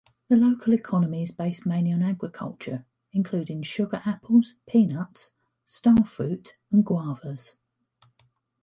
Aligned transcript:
The 0.29 0.35
local 0.35 0.73
economy 0.73 1.21
is 1.21 1.29
based 1.31 1.63
mainly 1.63 1.91
on 1.91 2.01
agriculture, 2.01 2.87
including 3.13 3.61
sugar-apples, 3.61 4.55
peanuts, 4.67 5.33
starfruit 5.67 6.53
and 6.71 6.83
guavas. 6.83 7.55